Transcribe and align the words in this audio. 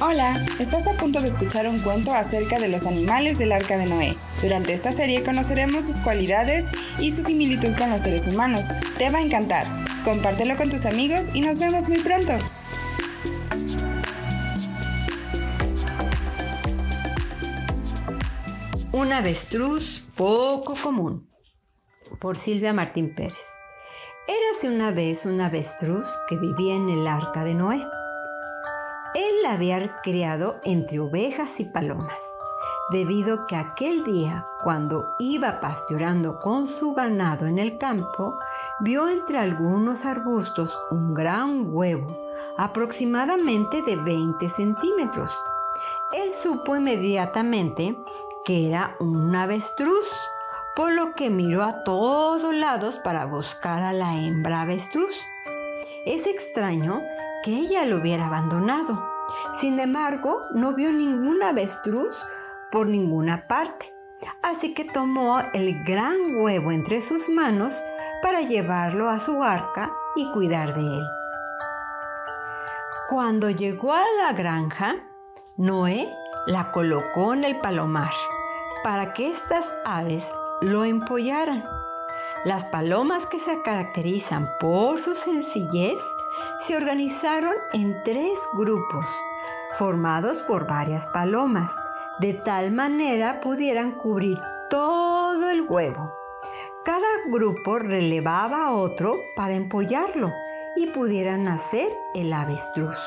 Hola, 0.00 0.46
estás 0.60 0.86
a 0.86 0.96
punto 0.96 1.20
de 1.20 1.26
escuchar 1.26 1.66
un 1.66 1.80
cuento 1.80 2.12
acerca 2.12 2.60
de 2.60 2.68
los 2.68 2.86
animales 2.86 3.38
del 3.38 3.50
arca 3.50 3.76
de 3.76 3.86
Noé. 3.86 4.16
Durante 4.40 4.72
esta 4.72 4.92
serie 4.92 5.24
conoceremos 5.24 5.86
sus 5.86 5.98
cualidades 5.98 6.66
y 7.00 7.10
su 7.10 7.22
similitud 7.22 7.76
con 7.76 7.90
los 7.90 8.02
seres 8.02 8.28
humanos. 8.28 8.66
Te 8.96 9.10
va 9.10 9.18
a 9.18 9.22
encantar. 9.22 9.66
Compártelo 10.04 10.56
con 10.56 10.70
tus 10.70 10.86
amigos 10.86 11.30
y 11.34 11.40
nos 11.40 11.58
vemos 11.58 11.88
muy 11.88 11.98
pronto. 11.98 12.32
Un 18.92 19.12
avestruz 19.12 20.04
poco 20.16 20.76
común. 20.80 21.28
Por 22.20 22.36
Silvia 22.36 22.72
Martín 22.72 23.16
Pérez. 23.16 23.46
Érase 24.28 24.72
una 24.72 24.92
vez 24.92 25.26
un 25.26 25.40
avestruz 25.40 26.06
que 26.28 26.36
vivía 26.36 26.76
en 26.76 26.88
el 26.88 27.04
arca 27.08 27.42
de 27.42 27.54
Noé. 27.54 27.80
Había 29.48 29.96
criado 30.02 30.60
entre 30.62 31.00
ovejas 31.00 31.58
y 31.58 31.64
palomas, 31.64 32.20
debido 32.90 33.46
que 33.46 33.56
aquel 33.56 34.04
día, 34.04 34.46
cuando 34.62 35.06
iba 35.18 35.58
pastoreando 35.58 36.38
con 36.38 36.66
su 36.66 36.92
ganado 36.92 37.46
en 37.46 37.58
el 37.58 37.78
campo, 37.78 38.38
vio 38.80 39.08
entre 39.08 39.38
algunos 39.38 40.04
arbustos 40.04 40.78
un 40.90 41.14
gran 41.14 41.74
huevo, 41.74 42.14
aproximadamente 42.58 43.80
de 43.80 43.96
20 43.96 44.46
centímetros. 44.50 45.32
Él 46.12 46.30
supo 46.30 46.76
inmediatamente 46.76 47.96
que 48.44 48.68
era 48.68 48.96
un 49.00 49.34
avestruz, 49.34 50.12
por 50.76 50.92
lo 50.92 51.14
que 51.14 51.30
miró 51.30 51.64
a 51.64 51.84
todos 51.84 52.54
lados 52.54 52.98
para 52.98 53.24
buscar 53.24 53.82
a 53.82 53.94
la 53.94 54.14
hembra 54.14 54.60
avestruz. 54.60 55.14
Es 56.04 56.26
extraño 56.26 57.00
que 57.42 57.56
ella 57.56 57.86
lo 57.86 57.96
hubiera 57.96 58.26
abandonado. 58.26 59.17
Sin 59.60 59.80
embargo, 59.80 60.46
no 60.52 60.72
vio 60.72 60.92
ningún 60.92 61.42
avestruz 61.42 62.24
por 62.70 62.86
ninguna 62.86 63.48
parte, 63.48 63.86
así 64.42 64.72
que 64.72 64.84
tomó 64.84 65.40
el 65.52 65.82
gran 65.84 66.36
huevo 66.36 66.70
entre 66.70 67.00
sus 67.00 67.28
manos 67.28 67.74
para 68.22 68.42
llevarlo 68.42 69.08
a 69.08 69.18
su 69.18 69.42
arca 69.42 69.90
y 70.14 70.30
cuidar 70.30 70.74
de 70.74 70.80
él. 70.80 71.06
Cuando 73.08 73.50
llegó 73.50 73.94
a 73.94 74.04
la 74.22 74.32
granja, 74.32 74.94
Noé 75.56 76.08
la 76.46 76.70
colocó 76.70 77.34
en 77.34 77.42
el 77.42 77.58
palomar 77.58 78.12
para 78.84 79.12
que 79.12 79.28
estas 79.28 79.74
aves 79.84 80.30
lo 80.60 80.84
empollaran. 80.84 81.64
Las 82.44 82.66
palomas 82.66 83.26
que 83.26 83.40
se 83.40 83.60
caracterizan 83.62 84.48
por 84.60 84.98
su 84.98 85.14
sencillez 85.14 86.00
se 86.60 86.76
organizaron 86.76 87.54
en 87.72 88.00
tres 88.04 88.38
grupos, 88.54 89.06
formados 89.72 90.38
por 90.38 90.66
varias 90.66 91.06
palomas, 91.06 91.70
de 92.20 92.34
tal 92.34 92.72
manera 92.72 93.40
pudieran 93.40 93.92
cubrir 93.92 94.38
todo 94.70 95.50
el 95.50 95.62
huevo. 95.68 96.12
Cada 96.84 97.06
grupo 97.30 97.78
relevaba 97.78 98.66
a 98.66 98.72
otro 98.72 99.20
para 99.36 99.54
empollarlo 99.54 100.32
y 100.76 100.86
pudieran 100.86 101.44
nacer 101.44 101.88
el 102.14 102.32
avestruz. 102.32 102.98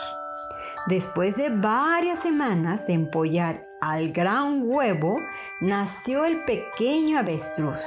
Después 0.87 1.35
de 1.35 1.49
varias 1.49 2.19
semanas 2.19 2.87
de 2.87 2.93
empollar 2.93 3.61
al 3.81 4.11
gran 4.11 4.63
huevo, 4.63 5.19
nació 5.59 6.25
el 6.25 6.43
pequeño 6.43 7.19
avestruz, 7.19 7.81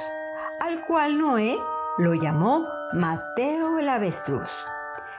al 0.61 0.85
cual 0.85 1.17
Noé 1.17 1.55
lo 1.97 2.13
llamó 2.13 2.67
Mateo 2.93 3.79
el 3.79 3.89
avestruz. 3.89 4.65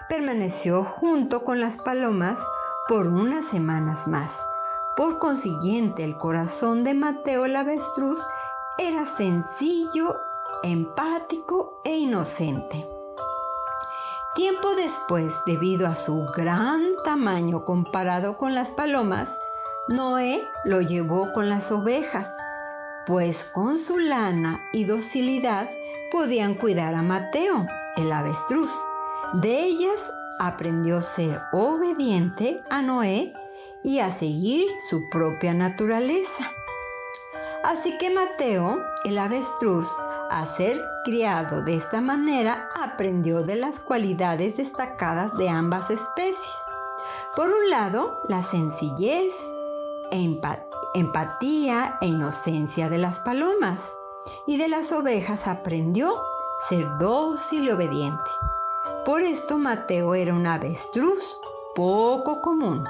Permaneció 0.08 0.84
junto 0.84 1.42
con 1.42 1.60
las 1.60 1.78
palomas 1.78 2.46
por 2.88 3.08
unas 3.08 3.44
semanas 3.44 4.06
más. 4.06 4.48
Por 4.96 5.18
consiguiente, 5.18 6.04
el 6.04 6.16
corazón 6.16 6.84
de 6.84 6.94
Mateo 6.94 7.44
el 7.44 7.56
avestruz 7.56 8.26
era 8.78 9.04
sencillo, 9.04 10.16
empático 10.62 11.80
e 11.84 11.96
inocente. 11.96 12.88
Tiempo 14.34 14.74
después, 14.74 15.40
debido 15.46 15.86
a 15.86 15.94
su 15.94 16.26
gran 16.34 16.82
tamaño 17.04 17.64
comparado 17.64 18.36
con 18.36 18.54
las 18.54 18.70
palomas, 18.70 19.38
Noé 19.88 20.42
lo 20.64 20.80
llevó 20.80 21.32
con 21.32 21.48
las 21.48 21.72
ovejas, 21.72 22.28
pues 23.06 23.44
con 23.46 23.78
su 23.78 23.98
lana 23.98 24.60
y 24.72 24.84
docilidad 24.84 25.70
podían 26.10 26.54
cuidar 26.54 26.94
a 26.94 27.02
Mateo, 27.02 27.66
el 27.96 28.12
avestruz. 28.12 28.70
De 29.34 29.64
ellas 29.64 30.12
aprendió 30.38 30.98
a 30.98 31.02
ser 31.02 31.40
obediente 31.52 32.60
a 32.70 32.82
Noé 32.82 33.32
y 33.82 34.00
a 34.00 34.10
seguir 34.10 34.66
su 34.88 35.08
propia 35.10 35.54
naturaleza. 35.54 36.50
Así 37.64 37.96
que 37.98 38.10
Mateo, 38.10 38.78
el 39.04 39.18
avestruz, 39.18 39.88
a 40.30 40.44
ser 40.44 40.80
criado 41.04 41.62
de 41.62 41.74
esta 41.76 42.00
manera, 42.00 42.68
aprendió 42.82 43.42
de 43.42 43.56
las 43.56 43.80
cualidades 43.80 44.56
destacadas 44.58 45.36
de 45.36 45.48
ambas 45.48 45.90
especies. 45.90 46.54
Por 47.34 47.48
un 47.48 47.70
lado, 47.70 48.20
la 48.28 48.42
sencillez, 48.42 49.32
empatía 50.94 51.98
e 52.00 52.06
inocencia 52.06 52.88
de 52.88 52.98
las 52.98 53.20
palomas, 53.20 53.92
y 54.46 54.58
de 54.58 54.68
las 54.68 54.92
ovejas 54.92 55.46
aprendió 55.46 56.12
ser 56.68 56.86
dócil 56.98 57.64
y 57.64 57.70
obediente. 57.70 58.30
Por 59.06 59.20
esto 59.20 59.56
Mateo 59.56 60.16
era 60.16 60.34
un 60.34 60.48
avestruz 60.48 61.40
poco 61.76 62.42
común. 62.42 62.84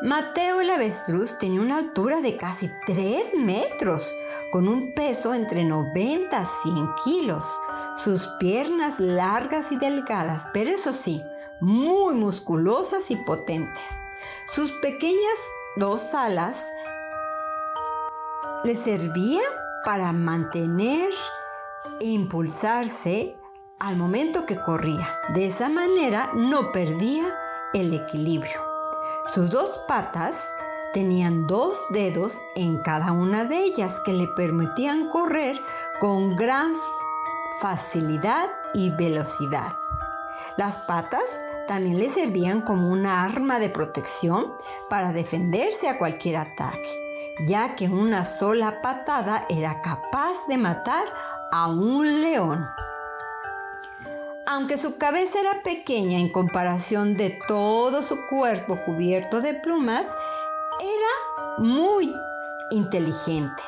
Mateo 0.00 0.62
el 0.62 0.70
avestruz 0.70 1.36
tenía 1.36 1.60
una 1.60 1.76
altura 1.76 2.22
de 2.22 2.38
casi 2.38 2.70
3 2.86 3.34
metros, 3.40 4.14
con 4.50 4.66
un 4.66 4.94
peso 4.94 5.34
entre 5.34 5.62
90 5.64 6.38
a 6.38 6.46
100 6.46 6.94
kilos, 7.04 7.44
sus 7.96 8.28
piernas 8.38 8.98
largas 8.98 9.72
y 9.72 9.76
delgadas, 9.76 10.48
pero 10.54 10.70
eso 10.70 10.90
sí, 10.90 11.22
muy 11.60 12.14
musculosas 12.14 13.10
y 13.10 13.16
potentes. 13.16 13.90
Sus 14.46 14.72
pequeñas 14.80 15.38
dos 15.76 16.14
alas 16.14 16.64
le 18.64 18.74
servían 18.74 19.44
para 19.84 20.12
mantener 20.12 21.12
e 22.00 22.06
impulsarse 22.06 23.36
al 23.78 23.96
momento 23.96 24.46
que 24.46 24.60
corría. 24.60 25.06
De 25.34 25.46
esa 25.46 25.68
manera 25.68 26.30
no 26.34 26.72
perdía 26.72 27.24
el 27.74 27.92
equilibrio. 27.94 28.60
Sus 29.26 29.50
dos 29.50 29.80
patas 29.86 30.48
tenían 30.92 31.46
dos 31.46 31.84
dedos 31.90 32.40
en 32.54 32.78
cada 32.78 33.12
una 33.12 33.44
de 33.44 33.58
ellas 33.58 34.00
que 34.00 34.12
le 34.12 34.28
permitían 34.28 35.08
correr 35.08 35.60
con 36.00 36.36
gran 36.36 36.72
facilidad 37.60 38.48
y 38.74 38.90
velocidad. 38.90 39.72
Las 40.56 40.78
patas 40.78 41.46
también 41.66 41.98
le 41.98 42.08
servían 42.08 42.62
como 42.62 42.88
una 42.88 43.24
arma 43.24 43.58
de 43.58 43.68
protección 43.68 44.54
para 44.88 45.12
defenderse 45.12 45.88
a 45.88 45.98
cualquier 45.98 46.36
ataque, 46.36 46.88
ya 47.46 47.74
que 47.74 47.88
una 47.88 48.24
sola 48.24 48.80
patada 48.80 49.44
era 49.48 49.80
capaz 49.82 50.46
de 50.48 50.56
matar 50.58 51.04
a 51.52 51.68
un 51.68 52.20
león. 52.20 52.66
Aunque 54.48 54.76
su 54.76 54.96
cabeza 54.96 55.40
era 55.40 55.62
pequeña 55.64 56.20
en 56.20 56.30
comparación 56.30 57.16
de 57.16 57.36
todo 57.48 58.00
su 58.00 58.26
cuerpo 58.26 58.80
cubierto 58.84 59.40
de 59.40 59.54
plumas, 59.54 60.06
era 60.80 61.58
muy 61.58 62.14
inteligente. 62.70 63.62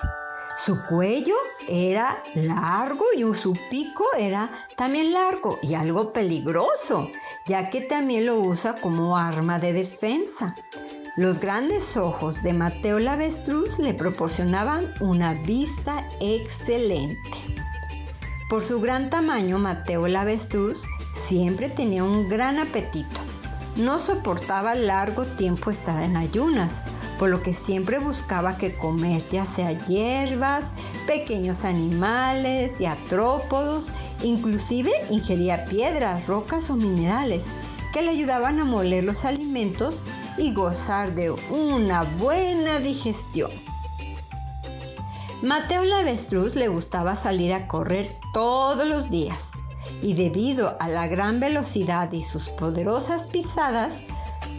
Su 0.65 0.85
cuello 0.85 1.35
era 1.67 2.23
largo 2.35 3.05
y 3.17 3.23
su 3.35 3.55
pico 3.71 4.05
era 4.19 4.51
también 4.77 5.13
largo 5.13 5.59
y 5.63 5.75
algo 5.75 6.13
peligroso, 6.13 7.11
ya 7.47 7.71
que 7.71 7.81
también 7.81 8.27
lo 8.27 8.39
usa 8.39 8.81
como 8.81 9.17
arma 9.17 9.59
de 9.59 9.73
defensa. 9.73 10.55
Los 11.17 11.41
grandes 11.41 11.97
ojos 11.97 12.45
de 12.45 12.53
Mateo 12.53 13.01
Lavestruz 13.01 13.81
le 13.81 13.95
proporcionaban 13.95 14.95
una 15.01 15.35
vista 15.35 16.09
excelente. 16.21 17.48
Por 18.49 18.63
su 18.63 18.81
gran 18.81 19.11
tamaño, 19.11 19.59
Mateo 19.59 20.07
el 20.07 20.17
avestruz 20.17 20.87
siempre 21.13 21.69
tenía 21.69 22.03
un 22.03 22.29
gran 22.29 22.59
apetito. 22.59 23.21
No 23.77 23.99
soportaba 23.99 24.75
largo 24.75 25.27
tiempo 25.27 25.71
estar 25.71 26.03
en 26.03 26.17
ayunas, 26.17 26.85
por 27.19 27.29
lo 27.29 27.43
que 27.43 27.53
siempre 27.53 27.99
buscaba 27.99 28.57
que 28.57 28.75
comer, 28.75 29.29
ya 29.29 29.45
sea 29.45 29.73
hierbas, 29.73 30.73
pequeños 31.07 31.67
animales 31.67 32.81
y 32.81 32.87
atrópodos, 32.87 33.93
inclusive 34.23 34.93
ingería 35.11 35.67
piedras, 35.67 36.27
rocas 36.27 36.71
o 36.71 36.77
minerales 36.77 37.45
que 37.93 38.01
le 38.01 38.11
ayudaban 38.11 38.59
a 38.61 38.65
moler 38.65 39.05
los 39.05 39.27
alimentos 39.27 40.05
y 40.39 40.55
gozar 40.55 41.15
de 41.15 41.31
una 41.31 42.03
buena 42.03 42.79
digestión. 42.79 43.68
Mateo 45.43 45.85
la 45.85 46.01
avestruz 46.01 46.57
le 46.57 46.69
gustaba 46.69 47.15
salir 47.15 47.53
a 47.53 47.69
correr 47.69 48.19
todos 48.33 48.87
los 48.87 49.11
días 49.11 49.53
y 50.03 50.15
debido 50.15 50.77
a 50.81 50.89
la 50.89 51.07
gran 51.07 51.41
velocidad 51.41 52.11
y 52.13 52.23
sus 52.23 52.49
poderosas 52.49 53.27
pisadas, 53.27 54.03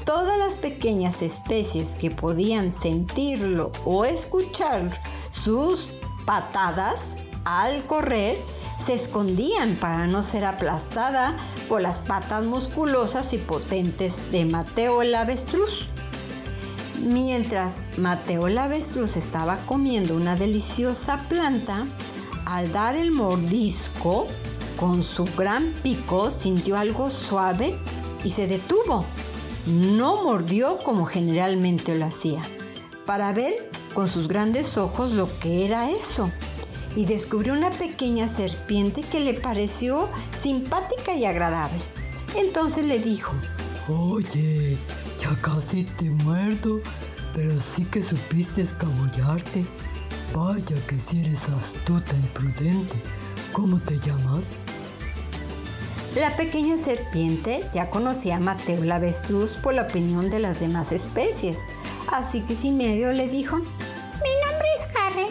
Todas 0.10 0.40
las 0.40 0.56
pequeñas 0.56 1.22
especies 1.22 1.96
que 1.96 2.10
podían 2.10 2.72
sentirlo 2.72 3.72
o 3.86 4.06
escuchar 4.06 4.90
sus 5.30 5.90
patadas 6.26 7.18
al 7.46 7.86
correr 7.86 8.36
se 8.80 8.96
escondían 8.96 9.76
para 9.76 10.08
no 10.08 10.24
ser 10.24 10.46
aplastada 10.46 11.38
por 11.68 11.82
las 11.82 12.00
patas 12.00 12.44
musculosas 12.44 13.34
y 13.34 13.38
potentes 13.38 14.32
de 14.32 14.46
Mateo 14.46 15.04
el 15.04 15.14
avestruz. 15.14 15.90
Mientras 17.10 17.88
Mateo 17.98 18.46
el 18.46 18.60
avestruz 18.60 19.18
estaba 19.18 19.66
comiendo 19.66 20.16
una 20.16 20.36
deliciosa 20.36 21.26
planta, 21.28 21.88
al 22.46 22.72
dar 22.72 22.96
el 22.96 23.10
mordisco 23.10 24.28
con 24.78 25.04
su 25.04 25.26
gran 25.36 25.74
pico 25.82 26.30
sintió 26.30 26.78
algo 26.78 27.10
suave 27.10 27.76
y 28.24 28.30
se 28.30 28.46
detuvo. 28.46 29.08
No 29.66 30.24
mordió 30.24 30.84
como 30.84 31.08
generalmente 31.08 31.96
lo 31.96 32.06
hacía, 32.06 32.48
para 33.08 33.34
ver 33.34 33.54
con 33.96 34.08
sus 34.08 34.28
grandes 34.28 34.78
ojos 34.78 35.14
lo 35.14 35.36
que 35.40 35.66
era 35.66 35.90
eso 35.90 36.32
y 36.96 37.06
descubrió 37.06 37.54
una 37.54 37.72
pequeña 37.72 38.28
serpiente 38.28 39.02
que 39.02 39.20
le 39.20 39.34
pareció 39.34 40.10
simpática 40.40 41.16
y 41.16 41.26
agradable. 41.26 41.80
Entonces 42.36 42.86
le 42.86 43.00
dijo, 43.00 43.34
Oye, 43.88 44.78
ya 45.18 45.36
casi 45.42 45.84
te 45.84 46.12
muerdo, 46.12 46.80
pero 47.40 47.58
sí 47.58 47.86
que 47.86 48.04
supiste 48.04 48.62
escabullarte. 48.62 49.66
Vaya 50.34 50.86
que 50.88 51.00
si 51.00 51.22
eres 51.22 51.48
astuta 51.48 52.14
y 52.18 52.28
prudente. 52.34 53.02
¿Cómo 53.54 53.80
te 53.80 53.98
llamas? 53.98 54.48
La 56.16 56.36
pequeña 56.36 56.76
serpiente 56.76 57.66
ya 57.72 57.90
conocía 57.90 58.36
a 58.36 58.40
Mateo 58.42 58.84
la 58.84 58.96
avestruz 58.96 59.52
por 59.52 59.74
la 59.74 59.84
opinión 59.84 60.30
de 60.30 60.40
las 60.40 60.60
demás 60.60 60.92
especies, 60.92 61.60
así 62.12 62.42
que 62.42 62.56
sin 62.56 62.76
medio 62.76 63.14
le 63.14 63.30
dijo, 63.30 63.56
Mi 63.56 64.34
nombre 64.44 64.68
es 64.78 64.96
Harry 64.98 65.28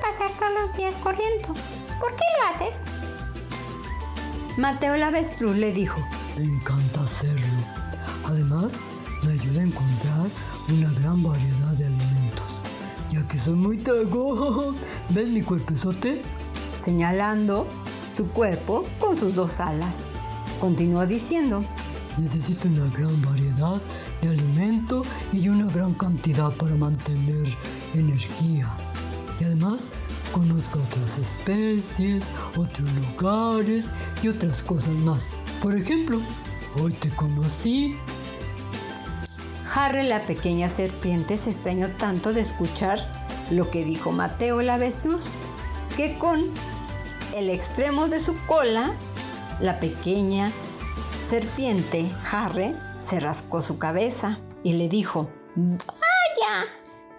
pasar 0.00 0.36
todos 0.36 0.52
los 0.60 0.76
días 0.76 0.96
corriendo. 0.96 1.54
¿Por 2.00 2.16
qué 2.16 2.24
lo 2.36 2.48
haces? 2.52 2.84
Mateo 4.56 4.94
el 4.94 5.04
avestruz 5.04 5.54
le 5.54 5.70
dijo, 5.70 6.04
Me 6.36 6.42
encanta 6.42 7.00
hacerlo. 7.00 7.64
Además, 8.24 8.72
me 9.22 9.32
ayuda 9.32 9.60
a 9.60 9.64
encontrar 9.64 10.30
una 10.68 10.90
gran 10.92 11.22
variedad 11.22 11.72
de 11.76 11.86
alimentos, 11.86 12.62
ya 13.08 13.26
que 13.26 13.38
soy 13.38 13.54
muy 13.54 13.78
tago. 13.78 14.74
¿Ves 15.10 15.28
mi 15.28 15.42
cuerpezote? 15.42 16.22
Señalando 16.78 17.66
su 18.12 18.28
cuerpo 18.30 18.84
con 18.98 19.16
sus 19.16 19.34
dos 19.34 19.60
alas. 19.60 20.08
Continuó 20.60 21.06
diciendo, 21.06 21.64
Necesito 22.18 22.66
una 22.66 22.84
gran 22.88 23.22
variedad 23.22 23.80
de 24.22 24.30
alimento 24.30 25.04
y 25.32 25.48
una 25.48 25.66
gran 25.66 25.94
cantidad 25.94 26.52
para 26.56 26.74
mantener 26.74 27.46
energía. 27.94 28.66
Y 29.38 29.44
además 29.44 29.90
conozco 30.32 30.80
otras 30.80 31.16
especies, 31.18 32.24
otros 32.56 32.88
lugares 32.94 33.90
y 34.20 34.28
otras 34.28 34.64
cosas 34.64 34.96
más. 34.96 35.26
Por 35.62 35.76
ejemplo, 35.76 36.20
hoy 36.80 36.92
te 36.94 37.08
conocí. 37.10 37.96
Harry 39.80 40.02
la 40.02 40.26
pequeña 40.26 40.68
serpiente 40.68 41.36
se 41.36 41.50
extrañó 41.50 41.96
tanto 41.96 42.32
de 42.32 42.40
escuchar 42.40 42.98
lo 43.48 43.70
que 43.70 43.84
dijo 43.84 44.10
Mateo 44.10 44.60
el 44.60 44.70
avestruz, 44.70 45.34
que 45.96 46.18
con 46.18 46.52
el 47.36 47.48
extremo 47.48 48.08
de 48.08 48.18
su 48.18 48.44
cola, 48.46 48.92
la 49.60 49.78
pequeña 49.78 50.52
serpiente 51.24 52.12
Harry 52.32 52.76
se 53.00 53.20
rascó 53.20 53.62
su 53.62 53.78
cabeza 53.78 54.40
y 54.64 54.72
le 54.72 54.88
dijo, 54.88 55.30
¡Vaya! 55.54 56.66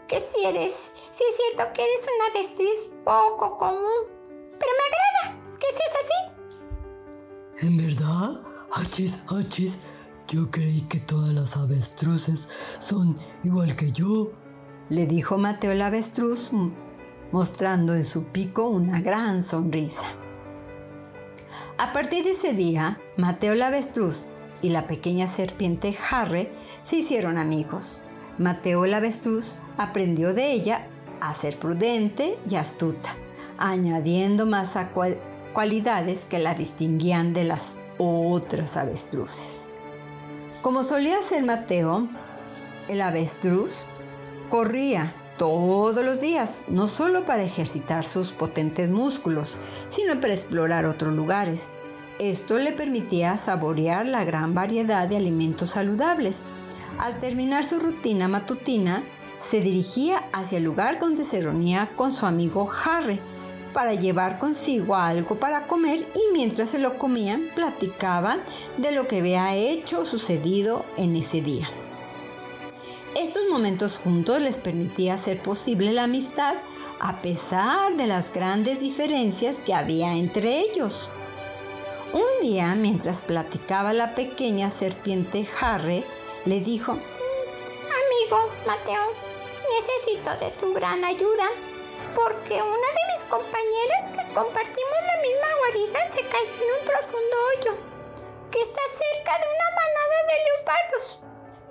Que 0.09 0.17
si 0.17 0.43
eres, 0.43 0.73
si 1.11 1.23
es 1.23 1.37
cierto 1.37 1.71
que 1.73 1.81
eres 1.81 2.07
una 2.13 2.25
avestruz 2.25 3.03
poco 3.05 3.57
común, 3.57 4.03
pero 4.59 4.71
me 4.75 5.31
agrada 5.31 5.47
que 5.57 5.67
seas 5.77 5.95
así. 6.03 7.67
¿En 7.67 7.77
verdad? 7.77 8.41
Hachis, 8.73 9.19
hachis, 9.29 9.79
yo 10.31 10.51
creí 10.51 10.81
que 10.81 10.99
todas 10.99 11.33
las 11.33 11.57
avestruces 11.57 12.47
son 12.79 13.17
igual 13.43 13.75
que 13.75 13.91
yo. 13.91 14.31
Le 14.89 15.07
dijo 15.07 15.37
Mateo 15.37 15.71
el 15.71 15.81
avestruz, 15.81 16.51
mostrando 17.31 17.95
en 17.95 18.05
su 18.05 18.25
pico 18.25 18.69
una 18.69 19.01
gran 19.01 19.41
sonrisa. 19.43 20.05
A 21.79 21.93
partir 21.93 22.23
de 22.23 22.31
ese 22.31 22.53
día, 22.53 23.01
Mateo 23.17 23.53
el 23.53 23.61
avestruz 23.61 24.27
y 24.61 24.69
la 24.69 24.85
pequeña 24.85 25.25
serpiente 25.25 25.95
Harry 26.11 26.49
se 26.83 26.97
hicieron 26.97 27.37
amigos. 27.37 28.03
Mateo 28.37 28.85
el 28.85 28.93
avestruz 28.93 29.55
aprendió 29.77 30.33
de 30.33 30.51
ella 30.51 30.87
a 31.21 31.33
ser 31.33 31.57
prudente 31.57 32.37
y 32.47 32.55
astuta, 32.55 33.15
añadiendo 33.57 34.45
más 34.45 34.77
cualidades 35.53 36.25
que 36.25 36.37
la 36.37 36.53
distinguían 36.53 37.33
de 37.33 37.45
las 37.45 37.77
otras 37.97 38.77
avestruces. 38.77 39.68
Como 40.61 40.83
solía 40.83 41.21
ser 41.21 41.43
Mateo, 41.43 42.09
el 42.87 43.01
avestruz 43.01 43.85
corría 44.49 45.15
todos 45.37 46.03
los 46.03 46.19
días, 46.19 46.63
no 46.67 46.87
solo 46.87 47.25
para 47.25 47.43
ejercitar 47.43 48.03
sus 48.03 48.33
potentes 48.33 48.89
músculos, 48.89 49.57
sino 49.87 50.19
para 50.19 50.33
explorar 50.33 50.85
otros 50.85 51.13
lugares. 51.13 51.73
Esto 52.19 52.57
le 52.57 52.73
permitía 52.73 53.37
saborear 53.37 54.05
la 54.05 54.25
gran 54.25 54.53
variedad 54.53 55.07
de 55.07 55.15
alimentos 55.15 55.69
saludables 55.69 56.43
al 56.99 57.17
terminar 57.17 57.63
su 57.63 57.79
rutina 57.79 58.27
matutina, 58.27 59.03
se 59.37 59.61
dirigía 59.61 60.17
hacia 60.33 60.57
el 60.57 60.65
lugar 60.65 60.99
donde 60.99 61.23
se 61.23 61.41
reunía 61.41 61.89
con 61.95 62.11
su 62.11 62.25
amigo 62.25 62.69
Harry 62.83 63.21
para 63.73 63.93
llevar 63.93 64.39
consigo 64.39 64.95
algo 64.95 65.39
para 65.39 65.67
comer 65.67 65.99
y 65.99 66.33
mientras 66.33 66.69
se 66.69 66.79
lo 66.79 66.97
comían 66.97 67.49
platicaban 67.55 68.41
de 68.77 68.91
lo 68.91 69.07
que 69.07 69.19
había 69.19 69.55
hecho 69.55 70.01
o 70.01 70.05
sucedido 70.05 70.85
en 70.97 71.15
ese 71.15 71.41
día. 71.41 71.69
Estos 73.15 73.49
momentos 73.49 73.97
juntos 73.97 74.41
les 74.41 74.57
permitía 74.59 75.15
hacer 75.15 75.41
posible 75.41 75.91
la 75.93 76.03
amistad 76.03 76.55
a 76.99 77.21
pesar 77.21 77.95
de 77.95 78.07
las 78.07 78.31
grandes 78.31 78.79
diferencias 78.79 79.59
que 79.59 79.73
había 79.73 80.15
entre 80.15 80.59
ellos. 80.59 81.11
Un 82.13 82.41
día, 82.41 82.75
mientras 82.75 83.21
platicaba 83.21 83.93
la 83.93 84.15
pequeña 84.15 84.69
serpiente 84.69 85.45
Harry, 85.61 86.03
le 86.45 86.59
dijo, 86.59 86.93
mm, 86.93 86.99
Amigo 86.99 88.53
Mateo, 88.65 89.01
necesito 89.69 90.45
de 90.45 90.51
tu 90.59 90.73
gran 90.73 91.03
ayuda, 91.03 91.45
porque 92.23 92.61
una 92.61 92.89
de 92.97 93.03
mis 93.13 93.23
compañeras 93.29 94.03
que 94.11 94.33
compartimos 94.33 94.99
la 95.07 95.21
misma 95.21 95.49
guarida 95.59 95.99
se 96.11 96.27
cayó 96.27 96.51
en 96.51 96.79
un 96.79 96.85
profundo 96.85 97.35
hoyo, 97.47 97.73
que 98.51 98.59
está 98.59 98.81
cerca 98.91 99.39
de 99.39 99.47
una 99.47 99.69
manada 99.79 100.17
de 100.27 100.35
leopardos. 100.43 101.05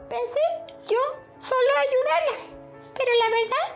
Pensé 0.08 0.44
yo 0.88 1.02
solo 1.38 1.70
ayudarla, 1.84 2.36
pero 2.96 3.12
la 3.12 3.28
verdad 3.28 3.66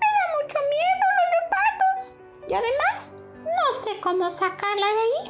me 0.00 0.08
da 0.16 0.24
mucho 0.40 0.58
miedo 0.72 1.04
los 1.18 1.28
leopardos 1.34 2.00
y 2.48 2.52
además 2.54 2.96
no 3.44 3.66
sé 3.76 4.00
cómo 4.00 4.30
sacarla 4.30 4.86
de 4.86 5.02
ahí. 5.04 5.22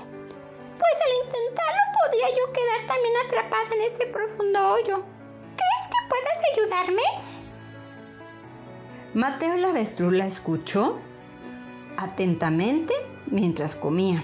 Pues 0.79 0.97
al 1.07 1.13
intentarlo 1.25 1.83
podría 1.99 2.29
yo 2.31 2.53
quedar 2.53 2.81
también 2.87 3.15
atrapada 3.27 3.75
en 3.75 3.83
ese 3.83 4.07
profundo 4.07 4.59
hoyo. 4.75 4.97
¿Crees 5.59 5.85
que 5.91 6.09
puedas 6.09 6.39
ayudarme? 6.53 7.34
Mateo 9.14 9.68
avestruz 9.68 10.12
la 10.12 10.26
escuchó 10.26 11.00
atentamente 11.97 12.92
mientras 13.30 13.76
comía. 13.76 14.21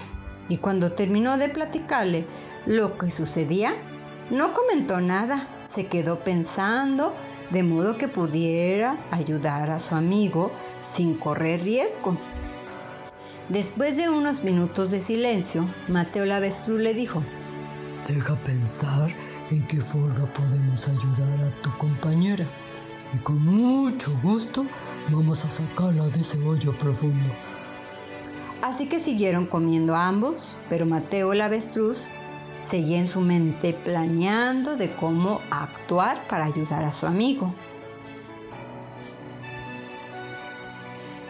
Y 0.49 0.57
cuando 0.57 0.91
terminó 0.91 1.37
de 1.37 1.47
platicarle 1.47 2.27
lo 2.65 2.97
que 2.97 3.09
sucedía, 3.09 3.73
no 4.31 4.53
comentó 4.53 4.99
nada, 4.99 5.47
se 5.65 5.87
quedó 5.87 6.25
pensando 6.25 7.15
de 7.51 7.63
modo 7.63 7.97
que 7.97 8.09
pudiera 8.09 9.01
ayudar 9.11 9.69
a 9.69 9.79
su 9.79 9.95
amigo 9.95 10.51
sin 10.81 11.17
correr 11.17 11.63
riesgo. 11.63 12.17
Después 13.47 13.95
de 13.95 14.09
unos 14.09 14.43
minutos 14.43 14.91
de 14.91 14.99
silencio, 14.99 15.73
Mateo 15.87 16.31
avestruz 16.33 16.81
le 16.81 16.93
dijo, 16.93 17.23
Deja 18.05 18.35
pensar 18.43 19.15
en 19.51 19.65
qué 19.67 19.79
forma 19.79 20.25
podemos 20.33 20.89
ayudar 20.89 21.47
a 21.47 21.61
tu 21.61 21.77
compañera 21.77 22.45
y 23.13 23.19
con 23.19 23.43
mucho 23.43 24.11
gusto 24.23 24.65
vamos 25.09 25.43
a 25.45 25.49
sacarla 25.49 26.07
de 26.07 26.21
ese 26.21 26.41
hoyo 26.43 26.77
profundo. 26.77 27.31
Así 28.61 28.87
que 28.87 28.99
siguieron 28.99 29.47
comiendo 29.47 29.95
ambos, 29.95 30.57
pero 30.69 30.85
Mateo 30.85 31.33
el 31.33 31.41
avestruz 31.41 32.07
seguía 32.61 32.99
en 32.99 33.07
su 33.07 33.21
mente 33.21 33.73
planeando 33.73 34.77
de 34.77 34.95
cómo 34.95 35.41
actuar 35.49 36.27
para 36.27 36.45
ayudar 36.45 36.83
a 36.83 36.91
su 36.91 37.07
amigo. 37.07 37.55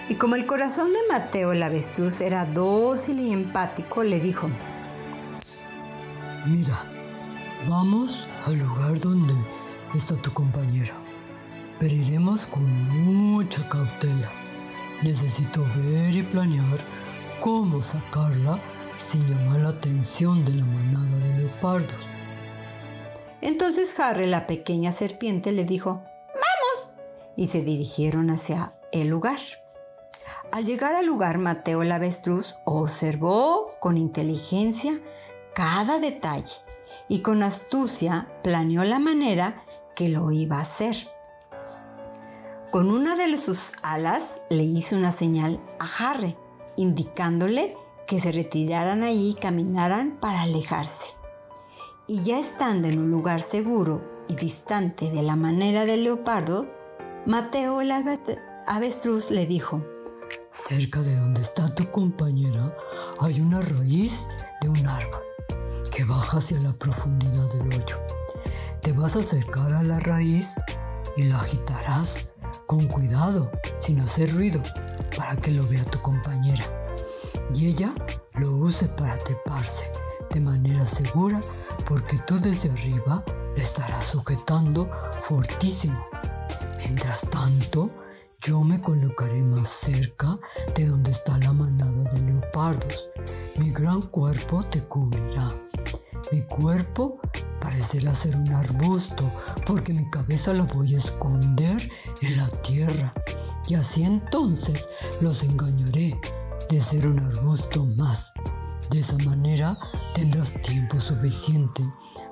Y 0.09 0.15
como 0.15 0.35
el 0.35 0.45
corazón 0.45 0.91
de 0.91 0.99
Mateo 1.13 1.53
el 1.53 1.63
avestruz 1.63 2.19
era 2.19 2.45
dócil 2.45 3.19
y 3.21 3.31
empático, 3.31 4.03
le 4.03 4.19
dijo, 4.19 4.49
Mira, 6.45 6.75
vamos 7.67 8.27
al 8.45 8.59
lugar 8.59 8.99
donde 8.99 9.33
está 9.93 10.17
tu 10.17 10.33
compañera. 10.33 11.10
Pero 11.81 11.95
iremos 11.95 12.45
con 12.45 12.71
mucha 12.89 13.67
cautela. 13.67 14.31
Necesito 15.01 15.67
ver 15.75 16.15
y 16.15 16.21
planear 16.21 16.77
cómo 17.39 17.81
sacarla 17.81 18.61
sin 18.95 19.25
llamar 19.25 19.61
la 19.61 19.69
atención 19.69 20.45
de 20.45 20.53
la 20.53 20.65
manada 20.65 21.17
de 21.17 21.37
leopardos. 21.39 22.07
Entonces 23.41 23.99
Harry, 23.99 24.27
la 24.27 24.45
pequeña 24.45 24.91
serpiente, 24.91 25.51
le 25.51 25.63
dijo, 25.63 26.03
¡Vamos! 26.27 26.93
Y 27.35 27.47
se 27.47 27.63
dirigieron 27.63 28.29
hacia 28.29 28.75
el 28.91 29.07
lugar. 29.07 29.39
Al 30.51 30.63
llegar 30.65 30.93
al 30.93 31.07
lugar, 31.07 31.39
Mateo 31.39 31.81
el 31.81 31.91
avestruz 31.91 32.57
observó 32.63 33.73
con 33.79 33.97
inteligencia 33.97 35.01
cada 35.55 35.97
detalle 35.97 36.57
y 37.07 37.23
con 37.23 37.41
astucia 37.41 38.31
planeó 38.43 38.83
la 38.83 38.99
manera 38.99 39.65
que 39.95 40.09
lo 40.09 40.31
iba 40.31 40.59
a 40.59 40.61
hacer. 40.61 40.95
Con 42.71 42.89
una 42.89 43.17
de 43.17 43.35
sus 43.35 43.73
alas 43.83 44.43
le 44.49 44.63
hizo 44.63 44.95
una 44.95 45.11
señal 45.11 45.59
a 45.81 45.87
Harry, 45.99 46.37
indicándole 46.77 47.75
que 48.07 48.17
se 48.17 48.31
retiraran 48.31 49.03
allí 49.03 49.31
y 49.31 49.33
caminaran 49.33 50.17
para 50.21 50.43
alejarse. 50.43 51.15
Y 52.07 52.23
ya 52.23 52.39
estando 52.39 52.87
en 52.87 52.99
un 52.99 53.11
lugar 53.11 53.41
seguro 53.41 54.23
y 54.29 54.35
distante 54.35 55.11
de 55.11 55.21
la 55.21 55.35
manera 55.35 55.85
del 55.85 56.05
leopardo, 56.05 56.69
Mateo 57.25 57.81
el 57.81 57.91
avestruz 58.67 59.31
le 59.31 59.45
dijo, 59.45 59.85
Cerca 60.49 61.01
de 61.01 61.15
donde 61.17 61.41
está 61.41 61.75
tu 61.75 61.91
compañera 61.91 62.73
hay 63.19 63.41
una 63.41 63.59
raíz 63.59 64.27
de 64.61 64.69
un 64.69 64.87
árbol 64.87 65.23
que 65.93 66.05
baja 66.05 66.37
hacia 66.37 66.57
la 66.61 66.71
profundidad 66.71 67.51
del 67.51 67.67
hoyo. 67.67 67.97
Te 68.81 68.93
vas 68.93 69.17
a 69.17 69.19
acercar 69.19 69.73
a 69.73 69.83
la 69.83 69.99
raíz 69.99 70.55
y 71.17 71.23
la 71.23 71.35
agitarás 71.35 72.30
con 72.65 72.87
cuidado, 72.87 73.51
sin 73.79 73.99
hacer 73.99 74.33
ruido, 74.33 74.61
para 75.15 75.35
que 75.37 75.51
lo 75.51 75.67
vea 75.67 75.83
tu 75.85 75.99
compañera. 76.01 76.65
Y 77.53 77.67
ella 77.67 77.93
lo 78.35 78.51
use 78.57 78.87
para 78.89 79.15
treparse 79.23 79.91
de 80.31 80.39
manera 80.39 80.85
segura 80.85 81.41
porque 81.87 82.17
tú 82.19 82.39
desde 82.39 82.69
arriba 82.69 83.23
le 83.55 83.61
estarás 83.61 84.05
sujetando 84.05 84.89
fortísimo. 85.19 86.05
Mientras 86.77 87.21
tanto, 87.29 87.91
yo 88.41 88.63
me 88.63 88.81
colocaré 88.81 89.43
más 89.43 89.67
cerca 89.67 90.39
de 90.75 90.87
donde 90.87 91.11
está 91.11 91.37
la 91.39 91.53
manada 91.53 92.11
de 92.13 92.21
leopardos. 92.21 93.09
Mi 93.55 93.71
gran 93.71 94.01
cuerpo 94.01 94.63
te 94.63 94.83
cubrirá. 94.83 95.61
Mi 96.31 96.41
cuerpo 96.43 97.19
parecerá 97.61 98.11
ser 98.11 98.35
un 98.35 98.51
arbusto 98.51 99.31
porque 99.65 99.93
mi 99.93 100.09
cabeza 100.09 100.53
la 100.53 100.63
voy 100.63 100.95
a 100.95 100.97
esconder 100.97 101.89
en 102.21 102.37
la 102.37 102.47
tierra. 102.61 103.13
Y 103.67 103.75
así 103.75 104.03
entonces 104.03 104.85
los 105.21 105.43
engañaré 105.43 106.19
de 106.69 106.81
ser 106.81 107.07
un 107.07 107.19
arbusto 107.19 107.85
más. 107.95 108.33
De 108.89 108.99
esa 108.99 109.17
manera 109.19 109.77
tendrás 110.13 110.61
tiempo 110.61 110.99
suficiente 110.99 111.81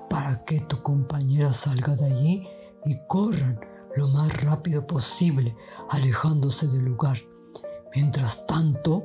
para 0.09 0.43
que 0.43 0.59
tu 0.62 0.81
compañera 0.81 1.53
salga 1.53 1.95
de 1.95 2.05
allí 2.05 2.48
y 2.83 2.98
corran 3.07 3.59
lo 3.95 4.07
más 4.09 4.41
rápido 4.43 4.86
posible, 4.86 5.55
alejándose 5.89 6.67
del 6.67 6.86
lugar. 6.86 7.17
Mientras 7.95 8.45
tanto, 8.45 9.03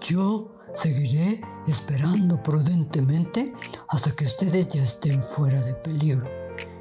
yo 0.00 0.53
seguiré 0.74 1.40
esperando 1.66 2.42
prudentemente 2.42 3.54
hasta 3.88 4.14
que 4.14 4.24
ustedes 4.24 4.68
ya 4.68 4.82
estén 4.82 5.22
fuera 5.22 5.60
de 5.60 5.74
peligro. 5.74 6.28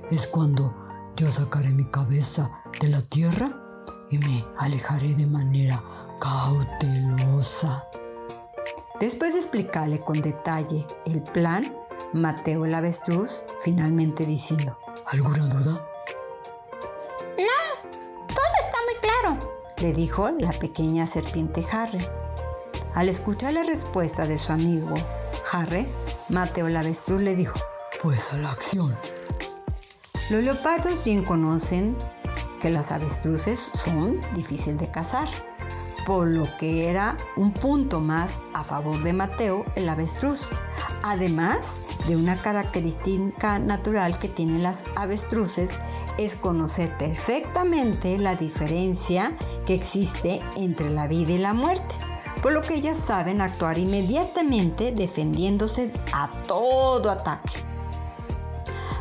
Es 0.09 0.27
cuando 0.27 0.75
yo 1.15 1.29
sacaré 1.29 1.69
mi 1.73 1.85
cabeza 1.85 2.49
de 2.79 2.89
la 2.89 3.01
tierra 3.01 3.49
y 4.09 4.17
me 4.17 4.45
alejaré 4.59 5.13
de 5.13 5.27
manera 5.27 5.83
cautelosa. 6.19 7.87
Después 8.99 9.33
de 9.33 9.39
explicarle 9.39 9.99
con 10.01 10.21
detalle 10.21 10.85
el 11.05 11.23
plan, 11.23 11.75
Mateo 12.13 12.65
el 12.65 12.73
avestruz 12.75 13.45
finalmente 13.59 14.25
diciendo, 14.25 14.77
¿Alguna 15.07 15.47
duda? 15.47 15.89
le 19.83 19.91
dijo 19.91 20.31
la 20.39 20.53
pequeña 20.53 21.05
serpiente 21.05 21.61
Harry. 21.73 21.99
Al 22.95 23.09
escuchar 23.09 23.53
la 23.53 23.63
respuesta 23.63 24.27
de 24.27 24.37
su 24.37 24.51
amigo 24.51 24.93
Harry, 25.51 25.87
Mateo 26.29 26.67
el 26.67 26.77
avestruz 26.77 27.23
le 27.23 27.35
dijo, 27.35 27.59
Pues 28.03 28.33
a 28.33 28.37
la 28.37 28.51
acción. 28.51 28.95
Los 30.29 30.43
leopardos 30.43 31.03
bien 31.03 31.25
conocen 31.25 31.97
que 32.59 32.69
las 32.69 32.91
avestruces 32.91 33.59
son 33.59 34.19
difíciles 34.35 34.77
de 34.77 34.91
cazar, 34.91 35.27
por 36.05 36.27
lo 36.27 36.47
que 36.57 36.87
era 36.87 37.17
un 37.35 37.51
punto 37.51 37.99
más 37.99 38.39
a 38.53 38.63
favor 38.63 39.01
de 39.01 39.13
Mateo 39.13 39.65
el 39.75 39.89
avestruz, 39.89 40.49
además 41.01 41.81
de 42.07 42.15
una 42.15 42.43
característica 42.43 43.57
natural 43.57 44.19
que 44.19 44.29
tienen 44.29 44.61
las 44.61 44.83
avestruces 44.95 45.79
es 46.19 46.35
conocer 46.35 46.95
perfectamente 46.97 48.19
la 48.19 48.35
diferencia 48.35 49.35
que 49.65 49.73
existe 49.73 50.41
entre 50.57 50.91
la 50.91 51.07
vida 51.07 51.31
y 51.31 51.37
la 51.39 51.53
muerte, 51.53 51.95
por 52.41 52.53
lo 52.53 52.61
que 52.61 52.75
ellas 52.75 52.97
saben 52.97 53.41
actuar 53.41 53.77
inmediatamente 53.77 54.91
defendiéndose 54.91 55.91
a 56.13 56.31
todo 56.47 57.09
ataque. 57.09 57.63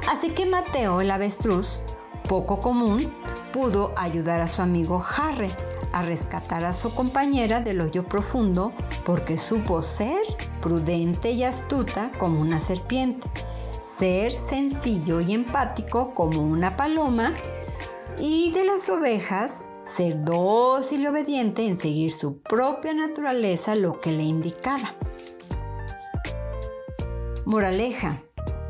Así 0.08 0.30
que 0.30 0.46
Mateo 0.46 1.00
el 1.00 1.10
avestruz, 1.10 1.80
poco 2.28 2.60
común, 2.60 3.12
pudo 3.52 3.92
ayudar 3.96 4.40
a 4.40 4.48
su 4.48 4.62
amigo 4.62 5.02
Harry 5.16 5.54
a 5.92 6.02
rescatar 6.02 6.64
a 6.64 6.72
su 6.72 6.94
compañera 6.94 7.60
del 7.60 7.80
hoyo 7.80 8.08
profundo 8.08 8.72
porque 9.04 9.36
supo 9.36 9.82
ser 9.82 10.22
prudente 10.60 11.32
y 11.32 11.44
astuta 11.44 12.12
como 12.18 12.40
una 12.40 12.60
serpiente 12.60 13.30
ser 13.82 14.30
sencillo 14.30 15.20
y 15.20 15.32
empático 15.32 16.14
como 16.14 16.42
una 16.42 16.76
paloma 16.76 17.34
y 18.18 18.52
de 18.52 18.64
las 18.64 18.88
ovejas 18.88 19.71
ser 19.84 20.24
dócil 20.24 21.02
y 21.02 21.06
obediente 21.06 21.66
en 21.66 21.76
seguir 21.76 22.12
su 22.12 22.40
propia 22.40 22.94
naturaleza 22.94 23.74
lo 23.74 24.00
que 24.00 24.12
le 24.12 24.22
indicaba. 24.22 24.94
Moraleja. 27.44 28.22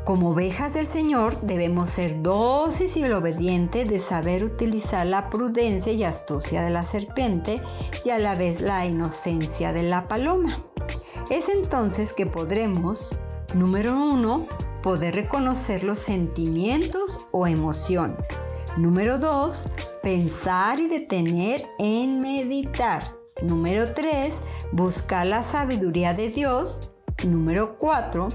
Como 0.03 0.31
ovejas 0.31 0.73
del 0.73 0.85
Señor 0.85 1.39
debemos 1.41 1.87
ser 1.87 2.21
dóciles 2.21 2.97
y 2.97 3.05
obedientes 3.05 3.87
de 3.87 3.99
saber 3.99 4.43
utilizar 4.43 5.05
la 5.05 5.29
prudencia 5.29 5.93
y 5.93 6.03
astucia 6.03 6.61
de 6.61 6.71
la 6.71 6.83
serpiente 6.83 7.61
y 8.03 8.09
a 8.09 8.19
la 8.19 8.35
vez 8.35 8.59
la 8.59 8.85
inocencia 8.85 9.71
de 9.71 9.83
la 9.83 10.09
paloma. 10.09 10.65
Es 11.29 11.47
entonces 11.47 12.11
que 12.11 12.25
podremos, 12.25 13.15
número 13.53 13.93
uno, 13.93 14.45
poder 14.81 15.15
reconocer 15.15 15.85
los 15.85 15.99
sentimientos 15.99 17.21
o 17.31 17.47
emociones. 17.47 18.41
Número 18.75 19.17
2, 19.17 19.69
pensar 20.03 20.81
y 20.81 20.87
detener 20.87 21.65
en 21.79 22.19
meditar. 22.19 23.01
Número 23.41 23.93
3, 23.93 24.33
buscar 24.73 25.25
la 25.25 25.41
sabiduría 25.41 26.13
de 26.13 26.29
Dios. 26.29 26.89
Número 27.23 27.77
4, 27.77 28.29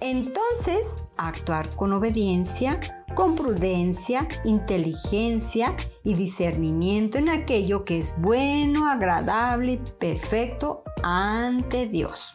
entonces 0.00 0.98
actuar 1.16 1.74
con 1.76 1.92
obediencia, 1.92 2.80
con 3.14 3.36
prudencia, 3.36 4.26
inteligencia 4.44 5.76
y 6.02 6.14
discernimiento 6.14 7.18
en 7.18 7.28
aquello 7.28 7.84
que 7.84 8.00
es 8.00 8.14
bueno, 8.18 8.88
agradable 8.88 9.72
y 9.72 9.76
perfecto 9.76 10.82
ante 11.04 11.86
Dios. 11.86 12.34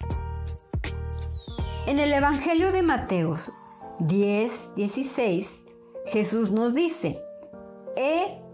En 1.88 2.00
el 2.00 2.14
Evangelio 2.14 2.72
de 2.72 2.84
Mateo 2.84 3.34
10, 4.00 4.76
16, 4.76 5.66
Jesús 6.06 6.52
nos 6.52 6.74
dice, 6.74 7.22
He 7.98 8.47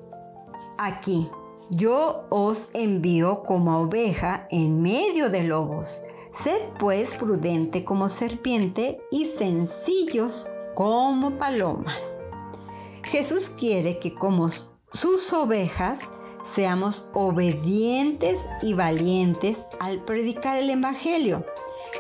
aquí, 0.85 1.29
yo 1.69 2.25
os 2.29 2.75
envío 2.75 3.43
como 3.43 3.79
oveja 3.79 4.47
en 4.51 4.81
medio 4.81 5.29
de 5.29 5.43
lobos. 5.43 6.01
Sed 6.31 6.61
pues 6.79 7.13
prudente 7.13 7.83
como 7.83 8.09
serpiente 8.09 9.01
y 9.11 9.25
sencillos 9.25 10.47
como 10.75 11.37
palomas. 11.37 12.25
Jesús 13.03 13.49
quiere 13.49 13.99
que 13.99 14.13
como 14.13 14.47
sus 14.49 15.33
ovejas 15.33 15.99
seamos 16.41 17.07
obedientes 17.13 18.37
y 18.61 18.73
valientes 18.73 19.65
al 19.79 20.03
predicar 20.03 20.57
el 20.57 20.69
Evangelio 20.69 21.45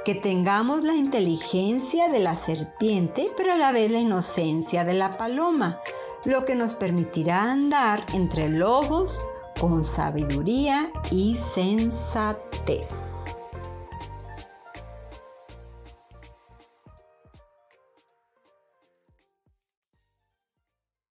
que 0.03 0.15
tengamos 0.15 0.83
la 0.83 0.95
inteligencia 0.95 2.09
de 2.09 2.19
la 2.19 2.35
serpiente, 2.35 3.31
pero 3.37 3.53
a 3.53 3.57
la 3.57 3.71
vez 3.71 3.91
la 3.91 3.99
inocencia 3.99 4.83
de 4.83 4.93
la 4.93 5.17
paloma, 5.17 5.79
lo 6.25 6.45
que 6.45 6.55
nos 6.55 6.73
permitirá 6.73 7.51
andar 7.51 8.05
entre 8.13 8.49
lobos 8.49 9.21
con 9.59 9.83
sabiduría 9.85 10.91
y 11.11 11.35
sensatez. 11.35 13.12